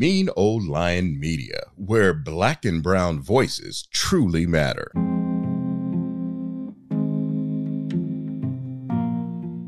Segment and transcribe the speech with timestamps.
[0.00, 4.90] Mean Old Lion Media, where black and brown voices truly matter.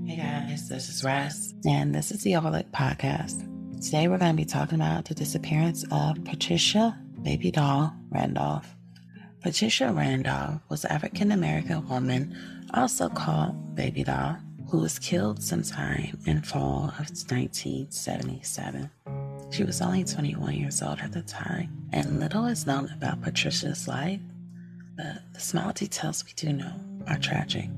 [0.06, 3.46] Hey guys, this is Russ, and this is the Overlooked Podcast.
[3.82, 8.74] Today we're going to be talking about the disappearance of Patricia Baby Doll Randolph.
[9.42, 12.34] Patricia Randolph was an African American woman,
[12.72, 14.38] also called Baby Doll,
[14.70, 18.88] who was killed sometime in fall of 1977.
[19.52, 23.86] She was only 21 years old at the time, and little is known about Patricia's
[23.86, 24.18] life,
[24.96, 26.72] but the small details we do know
[27.06, 27.68] are tragic.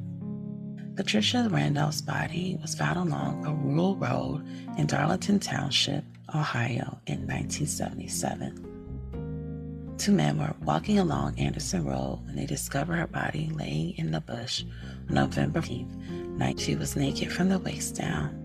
[0.95, 4.47] Patricia Randolph's body was found along a rural road
[4.79, 9.97] in Darlington Township, Ohio in 1977.
[9.99, 14.21] Two men were walking along Anderson Road when they discovered her body laying in the
[14.21, 14.63] bush
[15.09, 16.39] on November 15th.
[16.39, 18.44] Night she was naked from the waist down.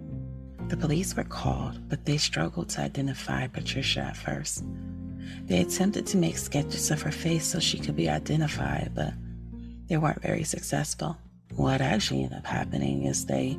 [0.69, 4.63] The police were called, but they struggled to identify Patricia at first.
[5.45, 9.13] They attempted to make sketches of her face so she could be identified, but
[9.87, 11.17] they weren't very successful.
[11.55, 13.57] What actually ended up happening is they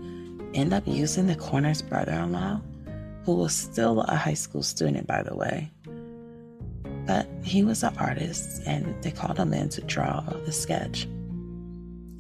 [0.55, 2.61] end up using the coroner's brother in law,
[3.25, 5.69] who was still a high school student, by the way.
[7.07, 11.09] But he was an artist, and they called him in to draw the sketch.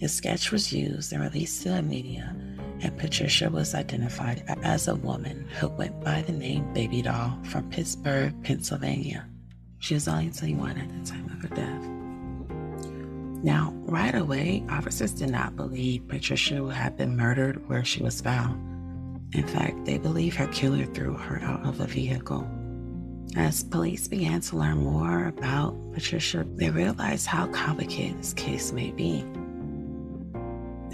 [0.01, 2.35] His sketch was used and released to the media
[2.83, 7.71] and Patricia was identified as a woman who went by the name Baby Doll from
[7.71, 9.27] Pittsburgh, Pennsylvania.
[9.79, 12.01] She was only 21 at the time of her death.
[13.43, 18.67] Now, right away, officers did not believe Patricia had been murdered where she was found.
[19.35, 22.47] In fact, they believe her killer threw her out of a vehicle.
[23.37, 28.91] As police began to learn more about Patricia, they realized how complicated this case may
[28.91, 29.25] be.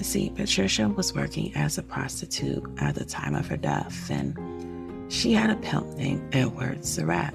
[0.02, 5.32] See, Patricia was working as a prostitute at the time of her death, and she
[5.32, 7.34] had a pimp named Edward Surratt.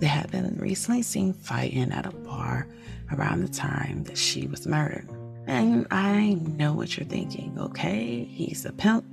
[0.00, 2.66] They had been recently seen fighting at a bar
[3.12, 5.08] around the time that she was murdered.
[5.46, 8.24] And I know what you're thinking, okay?
[8.24, 9.04] He's a pimp.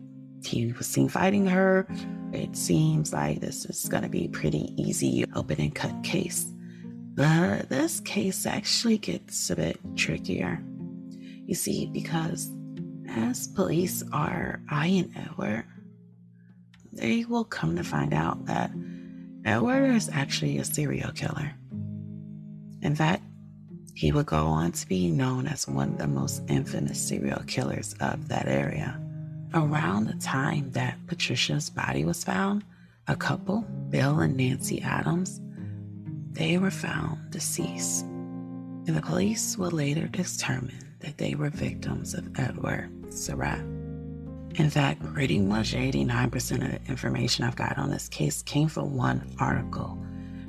[0.43, 1.87] He was seen fighting her.
[2.33, 6.45] It seems like this is going to be pretty easy open and cut case.
[7.15, 10.61] But this case actually gets a bit trickier.
[11.45, 12.51] You see, because
[13.09, 15.65] as police are eyeing Edward,
[16.91, 18.71] they will come to find out that
[19.45, 21.51] Edward is actually a serial killer.
[22.81, 23.23] In fact,
[23.95, 27.93] he would go on to be known as one of the most infamous serial killers
[27.99, 28.99] of that area.
[29.53, 32.63] Around the time that Patricia's body was found,
[33.07, 35.41] a couple, Bill and Nancy Adams,
[36.31, 38.03] they were found deceased.
[38.03, 43.59] And the police will later determine that they were victims of Edward Surratt.
[44.55, 48.95] In fact, pretty much 89% of the information I've got on this case came from
[48.95, 49.97] one article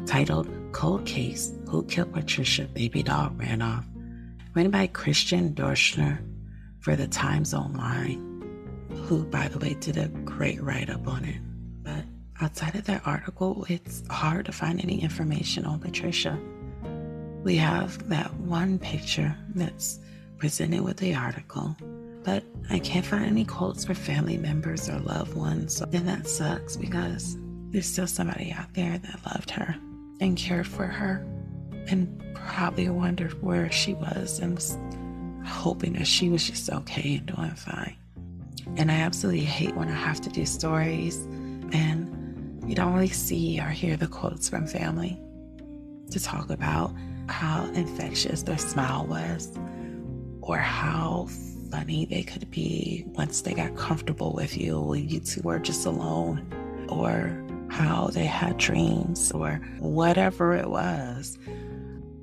[0.07, 3.87] titled Cold Case Who Killed Patricia Baby Doll Randolph,
[4.53, 6.19] written by Christian Dorschner
[6.81, 8.21] for the Times Online,
[9.07, 11.41] who, by the way, did a great write up on it.
[11.83, 12.05] But
[12.43, 16.39] outside of that article, it's hard to find any information on Patricia.
[17.43, 19.99] We have that one picture that's
[20.39, 21.77] presented with the article,
[22.25, 25.77] but I can't find any quotes for family members or loved ones.
[25.77, 27.37] So then that sucks because
[27.71, 29.77] there's still somebody out there that loved her
[30.21, 31.27] and cared for her
[31.89, 34.79] and probably wondered where she was and was
[35.45, 37.97] hoping that she was just okay and doing fine.
[38.77, 41.17] And I absolutely hate when I have to do stories
[41.73, 45.21] and you don't really see or hear the quotes from family
[46.11, 46.95] to talk about
[47.29, 49.53] how infectious their smile was
[50.47, 51.27] or how
[51.71, 55.87] funny they could be once they got comfortable with you when you two were just
[55.87, 56.47] alone,
[56.89, 57.35] or
[57.71, 61.39] how they had dreams, or whatever it was.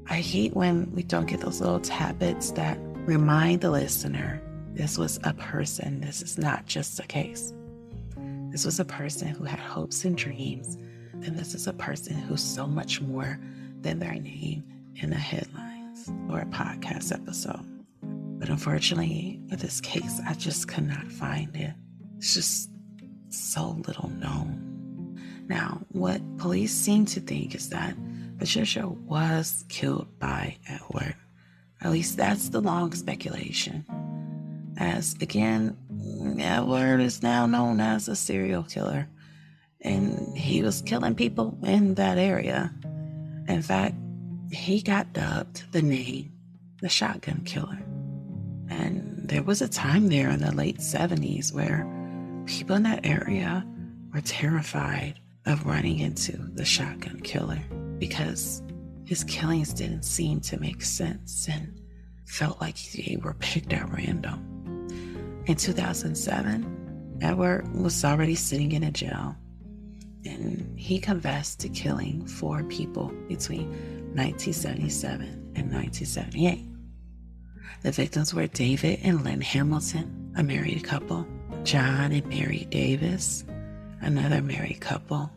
[0.07, 2.77] I hate when we don't get those little habits that
[3.07, 4.39] remind the listener
[4.73, 7.53] this was a person, this is not just a case.
[8.51, 10.75] This was a person who had hopes and dreams,
[11.13, 13.39] and this is a person who's so much more
[13.81, 14.63] than their name
[14.95, 17.70] in the headlines or a podcast episode.
[18.41, 21.75] But unfortunately, with this case, I just could not find it.
[22.17, 22.71] It's just
[23.29, 25.15] so little known.
[25.47, 27.95] Now, what police seem to think is that
[28.39, 31.13] Patricia was killed by Edward.
[31.81, 33.85] At least that's the long speculation.
[34.75, 35.77] As again,
[36.39, 39.07] Edward is now known as a serial killer,
[39.81, 42.73] and he was killing people in that area.
[43.47, 43.93] In fact,
[44.51, 46.31] he got dubbed the name
[46.81, 47.77] the shotgun killer.
[48.71, 51.85] And there was a time there in the late 70s where
[52.45, 53.65] people in that area
[54.13, 57.59] were terrified of running into the shotgun killer
[57.97, 58.63] because
[59.03, 61.81] his killings didn't seem to make sense and
[62.25, 64.87] felt like they were picked at random.
[65.47, 69.35] In 2007, Edward was already sitting in a jail
[70.23, 73.69] and he confessed to killing four people between
[74.15, 75.25] 1977
[75.55, 76.70] and 1978.
[77.83, 81.27] The victims were David and Lynn Hamilton, a married couple,
[81.63, 83.43] John and Mary Davis,
[84.01, 85.31] another married couple,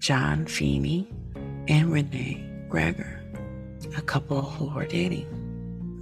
[0.00, 1.08] John Feeney
[1.68, 3.20] and Renee Greger,
[3.96, 5.28] a couple who were dating.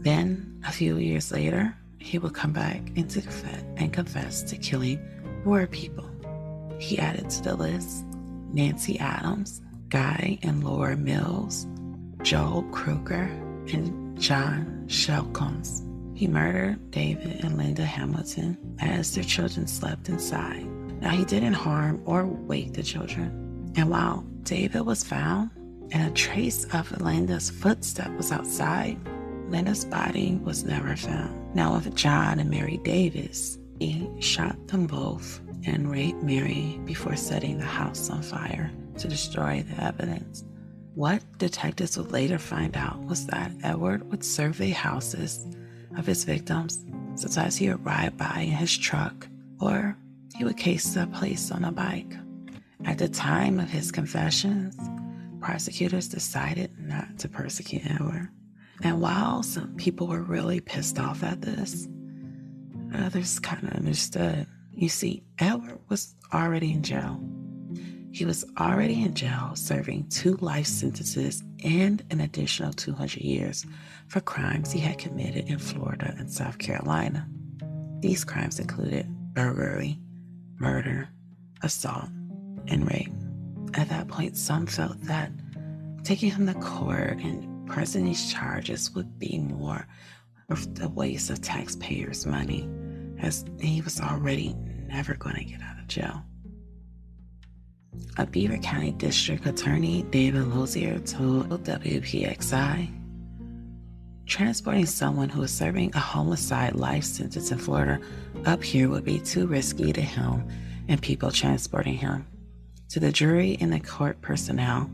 [0.03, 4.57] Then, a few years later, he would come back into the Fed and confess to
[4.57, 4.99] killing
[5.45, 6.09] more people.
[6.79, 8.07] He added to the list
[8.55, 9.61] Nancy Adams,
[9.91, 11.67] Guy and Laura Mills,
[12.23, 13.29] Joel Kruger,
[13.73, 15.85] and John Shelcombs.
[16.15, 20.67] He murdered David and Linda Hamilton as their children slept inside.
[21.01, 23.73] Now, he didn't harm or wake the children.
[23.77, 25.51] And while David was found
[25.93, 28.99] and a trace of Linda's footstep was outside,
[29.49, 31.55] Linda's body was never found.
[31.55, 37.59] Now, with John and Mary Davis, he shot them both and raped Mary before setting
[37.59, 40.45] the house on fire to destroy the evidence.
[40.99, 45.47] What detectives would later find out was that Edward would survey houses
[45.97, 46.85] of his victims.
[47.15, 49.29] Sometimes he would ride by in his truck,
[49.61, 49.97] or
[50.35, 52.13] he would case the place on a bike.
[52.85, 54.77] At the time of his confessions,
[55.41, 58.31] prosecutors decided not to persecute Edward.
[58.83, 61.87] And while some people were really pissed off at this,
[62.93, 64.49] others kind of understood.
[64.75, 67.23] You see, Edward was already in jail.
[68.11, 73.67] He was already in jail serving two life sentences and an additional 200 years
[74.09, 77.29] for crimes he had committed in Florida and South Carolina.
[78.01, 79.99] These crimes included burglary,
[80.59, 81.09] murder,
[81.63, 82.09] assault,
[82.69, 83.13] and rape.
[83.75, 85.31] At that point, some felt that
[86.03, 89.87] taking him to court and pressing these charges would be more
[90.49, 92.69] of a waste of taxpayers' money,
[93.21, 94.55] as he was already
[94.89, 96.25] never going to get out of jail.
[98.17, 102.95] A Beaver County District Attorney David Lozier told WPXI
[104.27, 107.99] Transporting someone who is serving a homicide life sentence in Florida
[108.45, 110.47] up here would be too risky to him
[110.89, 112.27] and people transporting him.
[112.91, 114.91] To the jury and the court personnel,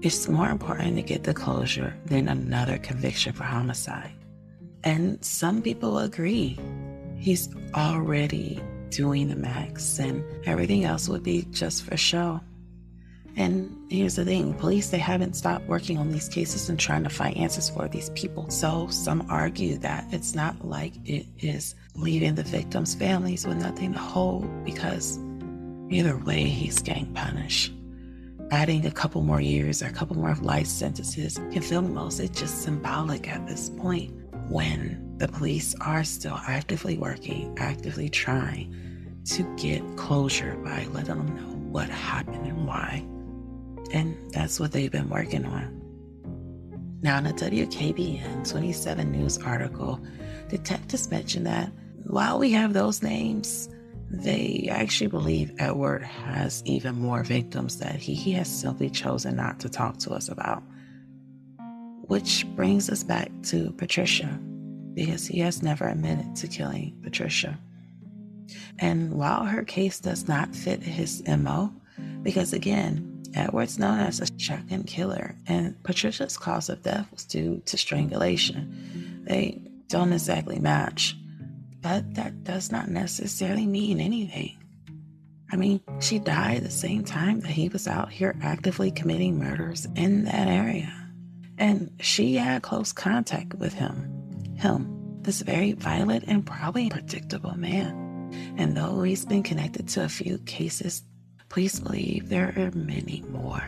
[0.00, 4.12] it's more important to get the closure than another conviction for homicide.
[4.84, 6.58] And some people agree.
[7.16, 8.60] He's already
[8.92, 12.40] doing the max, and everything else would be just for show.
[13.34, 17.10] And here's the thing police, they haven't stopped working on these cases and trying to
[17.10, 18.50] find answers for these people.
[18.50, 23.94] So some argue that it's not like it is leaving the victims' families with nothing
[23.94, 25.18] to hold because
[25.90, 27.72] either way, he's getting punished.
[28.50, 32.28] Adding a couple more years or a couple more life sentences can feel most, mostly
[32.28, 34.12] just symbolic at this point
[34.50, 38.74] when the police are still actively working, actively trying
[39.24, 43.04] to get closure by letting them know what happened and why.
[43.92, 45.82] And that's what they've been working on.
[47.02, 50.00] Now, in a WKBN 27 News article,
[50.48, 51.72] detectives mentioned that
[52.04, 53.68] while we have those names,
[54.08, 59.58] they actually believe Edward has even more victims that he, he has simply chosen not
[59.60, 60.62] to talk to us about.
[62.02, 64.38] Which brings us back to Patricia,
[64.94, 67.58] because he has never admitted to killing Patricia.
[68.78, 71.72] And while her case does not fit his MO,
[72.22, 77.62] because again, Edward's known as a shotgun killer, and Patricia's cause of death was due
[77.66, 79.24] to strangulation.
[79.26, 81.16] They don't exactly match,
[81.80, 84.58] but that does not necessarily mean anything.
[85.50, 89.38] I mean, she died at the same time that he was out here actively committing
[89.38, 90.90] murders in that area.
[91.58, 94.54] And she had close contact with him.
[94.56, 98.01] Him, this very violent and probably predictable man.
[98.56, 101.02] And though he's been connected to a few cases,
[101.48, 103.62] please believe there are many more.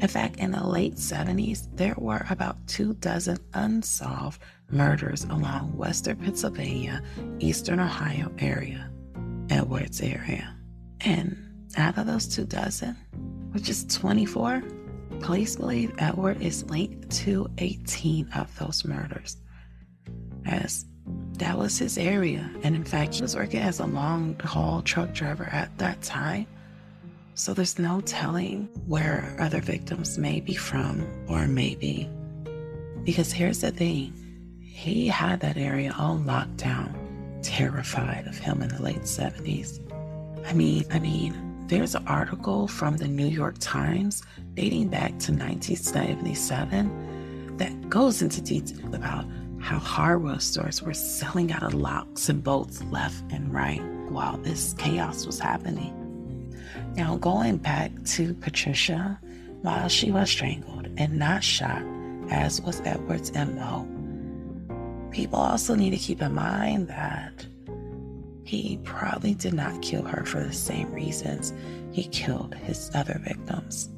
[0.00, 6.16] In fact, in the late 70s, there were about two dozen unsolved murders along western
[6.16, 7.02] Pennsylvania,
[7.38, 8.90] eastern Ohio area,
[9.50, 10.56] Edwards area.
[11.00, 11.36] And
[11.76, 12.96] out of those two dozen,
[13.52, 14.62] which is 24,
[15.20, 19.36] police believe Edward is linked to 18 of those murders,
[20.46, 20.86] as
[21.38, 22.48] that was his area.
[22.62, 26.46] And in fact, he was working as a long haul truck driver at that time.
[27.34, 32.08] So there's no telling where other victims may be from or may be.
[33.02, 34.12] Because here's the thing
[34.60, 36.94] he had that area on lockdown,
[37.42, 39.80] terrified of him in the late 70s.
[40.46, 44.22] I mean, I mean, there's an article from the New York Times
[44.54, 49.24] dating back to 1977 that goes into detail about
[49.64, 54.74] how hardware stores were selling out of locks and bolts left and right while this
[54.74, 56.54] chaos was happening.
[56.96, 59.18] Now, going back to Patricia,
[59.62, 61.82] while she was strangled and not shot,
[62.30, 63.88] as was Edward's MO,
[65.10, 67.46] people also need to keep in mind that
[68.44, 71.54] he probably did not kill her for the same reasons
[71.90, 73.88] he killed his other victims.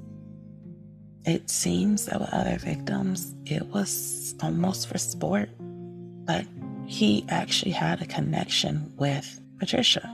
[1.27, 6.47] It seems that with other victims, it was almost for sport, but
[6.87, 10.09] he actually had a connection with Patricia.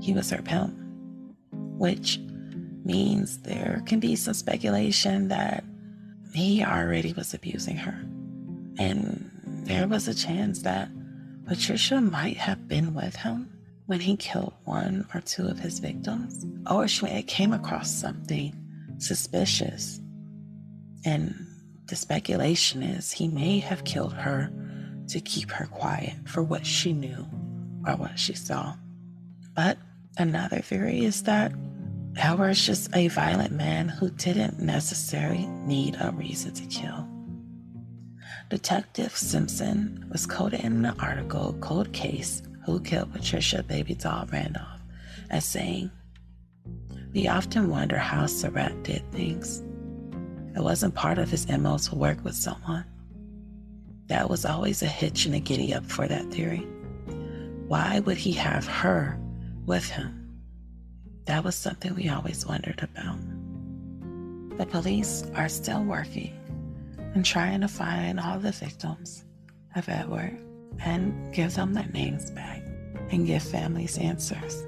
[0.00, 0.72] He was her pimp,
[1.50, 2.20] which
[2.84, 5.64] means there can be some speculation that
[6.32, 8.00] he already was abusing her.
[8.78, 9.32] And
[9.66, 10.90] there was a chance that
[11.44, 13.50] Patricia might have been with him
[13.86, 18.54] when he killed one or two of his victims, or she came across something
[18.98, 19.99] suspicious
[21.04, 21.46] and
[21.86, 24.50] the speculation is he may have killed her
[25.08, 27.26] to keep her quiet for what she knew
[27.86, 28.74] or what she saw.
[29.54, 29.78] But
[30.18, 31.52] another theory is that
[32.16, 37.08] Edward's just a violent man who didn't necessarily need a reason to kill.
[38.48, 44.80] Detective Simpson was quoted in the article Cold Case Who Killed Patricia Baby Doll Randolph
[45.30, 45.90] as saying,
[47.14, 49.62] We often wonder how Surratt did things.
[50.54, 52.84] It wasn't part of his MO to work with someone.
[54.06, 56.66] That was always a hitch and a giddy up for that theory.
[57.68, 59.18] Why would he have her
[59.66, 60.16] with him?
[61.26, 63.20] That was something we always wondered about.
[64.58, 66.36] The police are still working
[67.14, 69.24] and trying to find all the victims
[69.76, 70.36] of Edward
[70.84, 72.62] and give them their names back
[73.10, 74.62] and give families answers.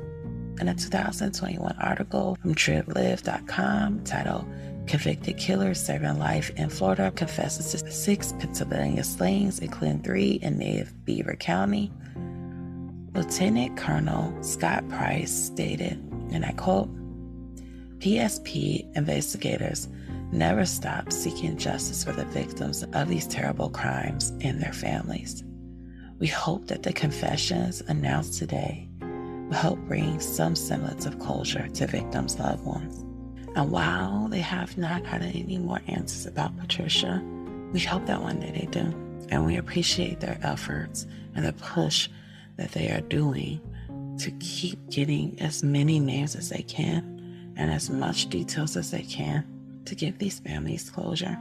[0.60, 4.46] In a 2021 article from TribLive.com titled
[4.86, 11.04] Convicted killer serving life in Florida confesses to six Pennsylvania slayings, including three in native
[11.04, 11.92] Beaver County.
[13.14, 15.98] Lieutenant Colonel Scott Price stated,
[16.32, 16.90] and I quote,
[17.98, 19.88] PSP investigators
[20.32, 25.44] never stop seeking justice for the victims of these terrible crimes and their families.
[26.18, 31.86] We hope that the confessions announced today will help bring some semblance of closure to
[31.86, 33.04] victims' loved ones.
[33.54, 37.23] And while they have not gotten any more answers about Patricia,
[37.73, 38.94] we hope that one day they do.
[39.28, 42.09] And we appreciate their efforts and the push
[42.56, 43.61] that they are doing
[44.18, 49.02] to keep getting as many names as they can and as much details as they
[49.02, 49.47] can
[49.85, 51.38] to give these families closure.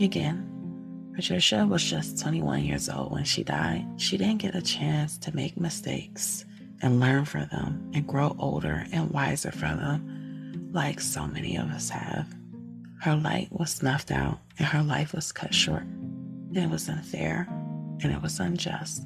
[0.00, 3.84] Again, Patricia was just 21 years old when she died.
[3.96, 6.44] She didn't get a chance to make mistakes
[6.80, 10.17] and learn from them and grow older and wiser from them
[10.72, 12.26] like so many of us have.
[13.00, 15.84] Her light was snuffed out and her life was cut short.
[16.52, 17.46] It was unfair
[18.02, 19.02] and it was unjust.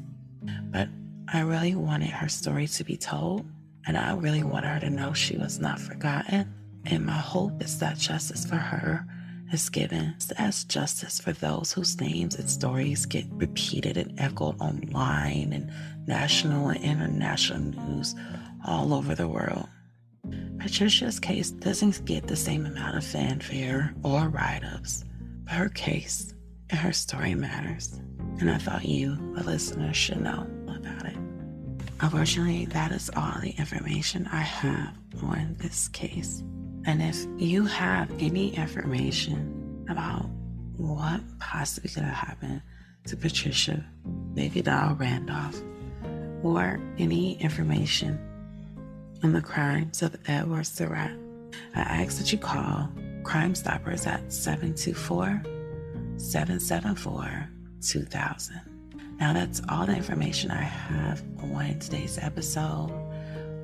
[0.71, 0.89] But
[1.33, 3.47] I really wanted her story to be told,
[3.87, 6.53] and I really wanted her to know she was not forgotten.
[6.85, 9.07] And my hope is that justice for her
[9.53, 15.53] is given as justice for those whose names and stories get repeated and echoed online
[15.53, 15.71] and
[16.07, 18.15] national and international news
[18.67, 19.69] all over the world.
[20.63, 25.05] Patricia's case doesn't get the same amount of fanfare or write ups,
[25.43, 26.35] but her case
[26.71, 28.01] and her story matters.
[28.39, 31.17] And I thought you, the listener, should know about it.
[31.99, 36.45] Unfortunately, that is all the information I have on this case.
[36.87, 40.27] And if you have any information about
[40.77, 42.63] what possibly could have happened
[43.09, 43.85] to Patricia
[44.35, 45.61] Baby Doll Randolph,
[46.45, 48.29] or any information
[49.23, 51.17] on the crimes of Edward Surratt,
[51.77, 52.89] I ask that you call
[53.23, 55.43] Crime Stoppers at 724
[56.17, 57.49] 774
[57.81, 58.61] 2000.
[59.21, 62.91] Now, that's all the information I have on today's episode.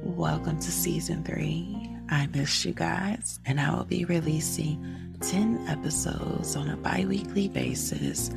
[0.04, 1.90] Welcome to season three.
[2.08, 7.48] I miss you guys, and I will be releasing 10 episodes on a bi weekly
[7.48, 8.30] basis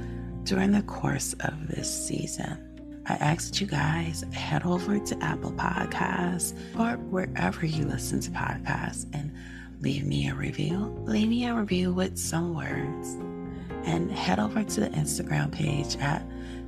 [0.44, 2.71] during the course of this season.
[3.08, 8.32] I ask that you guys head over to Apple Podcasts or wherever you listen to
[8.32, 9.34] podcasts and
[9.80, 10.96] leave me a review.
[11.06, 13.16] Leave me a review with some words.
[13.86, 16.24] And head over to the Instagram page at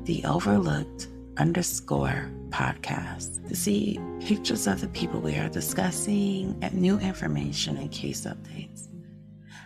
[0.06, 6.98] the overlooked underscore podcast to see pictures of the people we are discussing and new
[7.00, 8.88] information and case updates.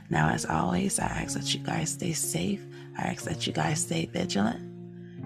[0.10, 2.62] Now, as always, I ask that you guys stay safe.
[2.98, 4.67] I ask that you guys stay vigilant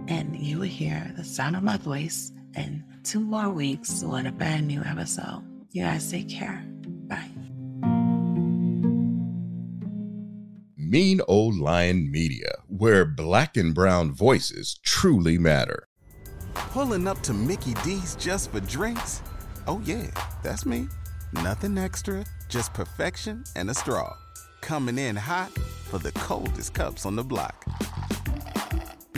[0.07, 4.31] and you will hear the sound of my voice in two more weeks with a
[4.31, 5.43] brand new episode.
[5.71, 6.63] You guys take care.
[7.07, 7.29] Bye.
[10.77, 15.87] Mean Old Lion Media, where black and brown voices truly matter.
[16.53, 19.21] Pulling up to Mickey D's just for drinks?
[19.67, 20.07] Oh, yeah,
[20.43, 20.89] that's me.
[21.31, 24.13] Nothing extra, just perfection and a straw.
[24.59, 25.51] Coming in hot
[25.89, 27.65] for the coldest cups on the block.